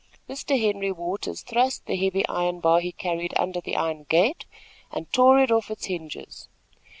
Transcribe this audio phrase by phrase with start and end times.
[0.27, 0.59] Mr.
[0.59, 4.45] Henry Waters thrust the heavy iron bar he carried under the iron gate,
[4.91, 6.47] and tore it off its hinges.